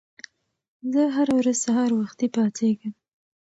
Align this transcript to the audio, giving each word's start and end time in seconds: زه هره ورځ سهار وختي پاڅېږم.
زه 0.93 1.01
هره 1.15 1.33
ورځ 1.39 1.57
سهار 1.65 1.91
وختي 1.93 2.27
پاڅېږم. 2.35 2.93